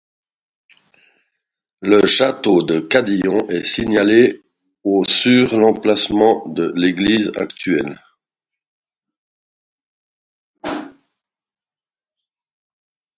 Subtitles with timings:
[1.81, 4.41] Le château de Cadillon est signalé
[4.83, 8.01] au sur l'emplacement de l'église actuelle.